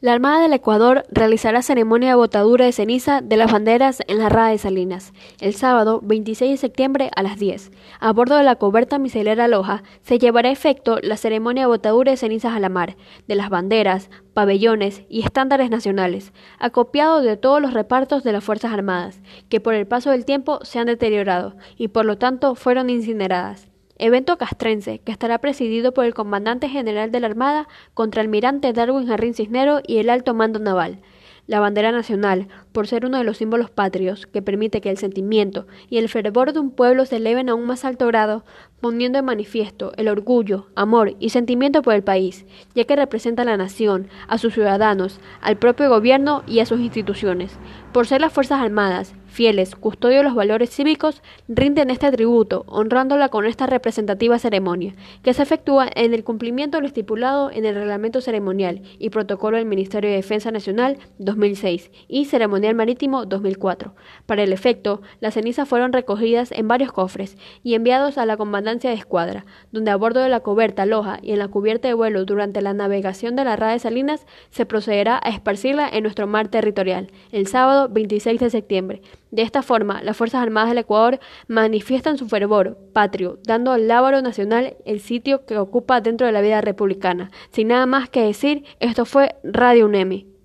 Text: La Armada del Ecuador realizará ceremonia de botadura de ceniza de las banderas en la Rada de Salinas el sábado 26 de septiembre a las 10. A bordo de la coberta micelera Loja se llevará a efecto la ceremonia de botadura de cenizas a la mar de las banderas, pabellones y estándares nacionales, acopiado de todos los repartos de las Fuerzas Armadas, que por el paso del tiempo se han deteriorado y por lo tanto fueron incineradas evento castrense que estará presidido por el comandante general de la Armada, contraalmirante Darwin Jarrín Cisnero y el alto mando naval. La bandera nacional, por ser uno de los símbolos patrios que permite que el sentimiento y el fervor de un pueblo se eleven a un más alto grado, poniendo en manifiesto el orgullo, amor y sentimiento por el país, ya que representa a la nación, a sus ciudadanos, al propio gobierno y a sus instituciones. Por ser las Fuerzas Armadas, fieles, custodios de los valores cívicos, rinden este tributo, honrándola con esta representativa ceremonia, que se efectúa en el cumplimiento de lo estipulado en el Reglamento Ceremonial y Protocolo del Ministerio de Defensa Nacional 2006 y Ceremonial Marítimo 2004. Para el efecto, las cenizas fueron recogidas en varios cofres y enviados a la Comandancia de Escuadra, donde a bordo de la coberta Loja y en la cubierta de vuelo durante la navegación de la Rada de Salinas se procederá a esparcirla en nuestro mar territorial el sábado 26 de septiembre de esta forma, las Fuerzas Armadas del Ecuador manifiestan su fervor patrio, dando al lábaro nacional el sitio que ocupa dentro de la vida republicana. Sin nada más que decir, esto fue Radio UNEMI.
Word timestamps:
La 0.00 0.12
Armada 0.12 0.42
del 0.42 0.52
Ecuador 0.52 1.02
realizará 1.10 1.60
ceremonia 1.60 2.10
de 2.10 2.14
botadura 2.14 2.64
de 2.64 2.70
ceniza 2.70 3.20
de 3.20 3.36
las 3.36 3.50
banderas 3.50 4.00
en 4.06 4.18
la 4.18 4.28
Rada 4.28 4.50
de 4.50 4.58
Salinas 4.58 5.12
el 5.40 5.54
sábado 5.54 5.98
26 6.04 6.52
de 6.52 6.56
septiembre 6.56 7.10
a 7.16 7.24
las 7.24 7.40
10. 7.40 7.72
A 7.98 8.12
bordo 8.12 8.36
de 8.36 8.44
la 8.44 8.54
coberta 8.54 9.00
micelera 9.00 9.48
Loja 9.48 9.82
se 10.02 10.20
llevará 10.20 10.50
a 10.50 10.52
efecto 10.52 11.00
la 11.02 11.16
ceremonia 11.16 11.64
de 11.64 11.66
botadura 11.66 12.12
de 12.12 12.16
cenizas 12.16 12.54
a 12.54 12.60
la 12.60 12.68
mar 12.68 12.96
de 13.26 13.34
las 13.34 13.50
banderas, 13.50 14.08
pabellones 14.34 15.02
y 15.08 15.22
estándares 15.22 15.68
nacionales, 15.68 16.32
acopiado 16.60 17.20
de 17.20 17.36
todos 17.36 17.60
los 17.60 17.74
repartos 17.74 18.22
de 18.22 18.30
las 18.30 18.44
Fuerzas 18.44 18.72
Armadas, 18.72 19.20
que 19.48 19.60
por 19.60 19.74
el 19.74 19.88
paso 19.88 20.12
del 20.12 20.24
tiempo 20.24 20.60
se 20.62 20.78
han 20.78 20.86
deteriorado 20.86 21.56
y 21.76 21.88
por 21.88 22.04
lo 22.04 22.18
tanto 22.18 22.54
fueron 22.54 22.88
incineradas 22.88 23.67
evento 23.98 24.38
castrense 24.38 25.00
que 25.00 25.12
estará 25.12 25.38
presidido 25.38 25.92
por 25.92 26.04
el 26.04 26.14
comandante 26.14 26.68
general 26.68 27.10
de 27.10 27.20
la 27.20 27.26
Armada, 27.26 27.68
contraalmirante 27.94 28.72
Darwin 28.72 29.06
Jarrín 29.06 29.34
Cisnero 29.34 29.80
y 29.86 29.98
el 29.98 30.10
alto 30.10 30.34
mando 30.34 30.58
naval. 30.58 31.00
La 31.46 31.60
bandera 31.60 31.92
nacional, 31.92 32.48
por 32.78 32.86
ser 32.86 33.04
uno 33.04 33.18
de 33.18 33.24
los 33.24 33.38
símbolos 33.38 33.70
patrios 33.70 34.28
que 34.28 34.40
permite 34.40 34.80
que 34.80 34.88
el 34.88 34.98
sentimiento 34.98 35.66
y 35.90 35.98
el 35.98 36.08
fervor 36.08 36.52
de 36.52 36.60
un 36.60 36.70
pueblo 36.70 37.06
se 37.06 37.16
eleven 37.16 37.48
a 37.48 37.56
un 37.56 37.66
más 37.66 37.84
alto 37.84 38.06
grado, 38.06 38.44
poniendo 38.80 39.18
en 39.18 39.24
manifiesto 39.24 39.92
el 39.96 40.06
orgullo, 40.06 40.68
amor 40.76 41.16
y 41.18 41.30
sentimiento 41.30 41.82
por 41.82 41.94
el 41.94 42.04
país, 42.04 42.46
ya 42.76 42.84
que 42.84 42.94
representa 42.94 43.42
a 43.42 43.46
la 43.46 43.56
nación, 43.56 44.06
a 44.28 44.38
sus 44.38 44.54
ciudadanos, 44.54 45.18
al 45.40 45.56
propio 45.56 45.88
gobierno 45.88 46.44
y 46.46 46.60
a 46.60 46.66
sus 46.66 46.78
instituciones. 46.78 47.58
Por 47.92 48.06
ser 48.06 48.20
las 48.20 48.32
Fuerzas 48.32 48.60
Armadas, 48.60 49.14
fieles, 49.26 49.74
custodios 49.74 50.20
de 50.20 50.24
los 50.24 50.34
valores 50.34 50.70
cívicos, 50.70 51.22
rinden 51.48 51.90
este 51.90 52.10
tributo, 52.10 52.64
honrándola 52.66 53.28
con 53.28 53.46
esta 53.46 53.66
representativa 53.66 54.38
ceremonia, 54.38 54.94
que 55.22 55.34
se 55.34 55.42
efectúa 55.42 55.88
en 55.94 56.14
el 56.14 56.24
cumplimiento 56.24 56.76
de 56.76 56.82
lo 56.82 56.86
estipulado 56.86 57.50
en 57.50 57.64
el 57.64 57.74
Reglamento 57.74 58.20
Ceremonial 58.20 58.82
y 58.98 59.10
Protocolo 59.10 59.56
del 59.56 59.66
Ministerio 59.66 60.10
de 60.10 60.16
Defensa 60.16 60.50
Nacional 60.50 60.98
2006 61.18 61.90
y 62.08 62.24
Ceremonial 62.26 62.67
Marítimo 62.74 63.26
2004. 63.26 63.94
Para 64.26 64.42
el 64.42 64.52
efecto, 64.52 65.02
las 65.20 65.34
cenizas 65.34 65.68
fueron 65.68 65.92
recogidas 65.92 66.52
en 66.52 66.68
varios 66.68 66.92
cofres 66.92 67.36
y 67.62 67.74
enviados 67.74 68.18
a 68.18 68.26
la 68.26 68.36
Comandancia 68.36 68.90
de 68.90 68.96
Escuadra, 68.96 69.46
donde 69.72 69.90
a 69.90 69.96
bordo 69.96 70.20
de 70.20 70.28
la 70.28 70.40
coberta 70.40 70.86
Loja 70.86 71.18
y 71.22 71.32
en 71.32 71.38
la 71.38 71.48
cubierta 71.48 71.88
de 71.88 71.94
vuelo 71.94 72.24
durante 72.24 72.62
la 72.62 72.74
navegación 72.74 73.36
de 73.36 73.44
la 73.44 73.56
Rada 73.56 73.72
de 73.72 73.78
Salinas 73.78 74.26
se 74.50 74.66
procederá 74.66 75.20
a 75.22 75.30
esparcirla 75.30 75.88
en 75.88 76.02
nuestro 76.02 76.26
mar 76.26 76.48
territorial 76.48 77.10
el 77.32 77.46
sábado 77.46 77.88
26 77.88 78.40
de 78.40 78.50
septiembre 78.50 79.02
de 79.30 79.42
esta 79.42 79.62
forma, 79.62 80.02
las 80.02 80.16
Fuerzas 80.16 80.42
Armadas 80.42 80.70
del 80.70 80.78
Ecuador 80.78 81.20
manifiestan 81.48 82.16
su 82.16 82.28
fervor 82.28 82.78
patrio, 82.92 83.38
dando 83.44 83.72
al 83.72 83.86
lábaro 83.86 84.22
nacional 84.22 84.76
el 84.86 85.00
sitio 85.00 85.44
que 85.44 85.58
ocupa 85.58 86.00
dentro 86.00 86.26
de 86.26 86.32
la 86.32 86.40
vida 86.40 86.60
republicana. 86.60 87.30
Sin 87.50 87.68
nada 87.68 87.86
más 87.86 88.08
que 88.08 88.22
decir, 88.22 88.64
esto 88.80 89.04
fue 89.04 89.34
Radio 89.42 89.86
UNEMI. 89.86 90.37